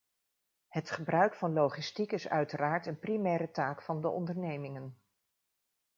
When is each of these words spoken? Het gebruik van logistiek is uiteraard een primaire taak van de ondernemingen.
Het 0.67 0.91
gebruik 0.91 1.35
van 1.35 1.53
logistiek 1.53 2.11
is 2.11 2.27
uiteraard 2.29 2.85
een 2.85 2.99
primaire 2.99 3.51
taak 3.51 3.81
van 3.81 4.01
de 4.01 4.07
ondernemingen. 4.09 5.01